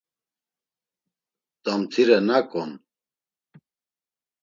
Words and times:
Damtire 1.63 2.17
nak 2.27 2.47
on? 2.61 2.71